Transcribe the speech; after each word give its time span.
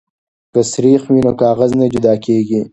که 0.53 0.61
سريښ 0.71 1.01
وي 1.11 1.21
نو 1.25 1.31
کاغذ 1.41 1.71
نه 1.79 1.85
جدا 1.93 2.13
کیږي. 2.25 2.61